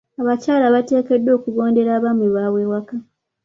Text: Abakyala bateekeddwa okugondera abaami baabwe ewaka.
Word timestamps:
Abakyala 0.21 0.65
bateekeddwa 0.75 1.31
okugondera 1.37 1.91
abaami 1.97 2.27
baabwe 2.35 2.61
ewaka. 2.65 2.95